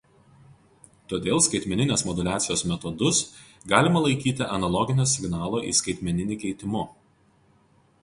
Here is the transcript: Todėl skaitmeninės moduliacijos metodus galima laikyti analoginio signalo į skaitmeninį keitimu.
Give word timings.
Todėl 1.11 1.41
skaitmeninės 1.47 2.05
moduliacijos 2.07 2.65
metodus 2.73 3.21
galima 3.75 4.03
laikyti 4.07 4.51
analoginio 4.59 5.09
signalo 5.15 5.65
į 5.71 5.79
skaitmeninį 5.85 6.43
keitimu. 6.47 6.87